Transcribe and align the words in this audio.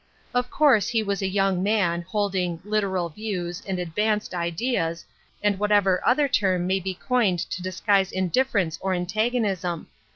Of 0.33 0.49
course 0.49 0.87
he 0.87 1.03
was 1.03 1.21
a 1.21 1.27
young 1.27 1.61
man, 1.61 2.01
holding" 2.01 2.59
literal 2.65 3.09
views," 3.09 3.61
and 3.67 3.77
"advanced 3.77 4.33
ideas," 4.33 5.05
and 5.43 5.59
whatever 5.59 6.01
other 6.03 6.27
term 6.27 6.65
may 6.65 6.79
be 6.79 6.95
coined 6.95 7.37
to 7.37 7.61
dis 7.61 7.79
guise 7.81 8.11
indifference 8.11 8.79
or 8.81 8.95
antagonism. 8.95 9.89